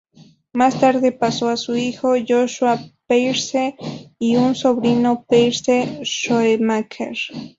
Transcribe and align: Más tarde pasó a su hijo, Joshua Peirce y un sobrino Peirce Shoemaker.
Más 0.51 0.79
tarde 0.79 1.11
pasó 1.11 1.49
a 1.49 1.57
su 1.57 1.75
hijo, 1.75 2.15
Joshua 2.27 2.79
Peirce 3.05 3.75
y 4.17 4.35
un 4.35 4.55
sobrino 4.55 5.27
Peirce 5.29 5.99
Shoemaker. 6.01 7.15